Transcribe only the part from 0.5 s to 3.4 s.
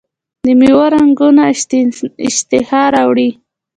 میوو رنګونه اشتها راوړي.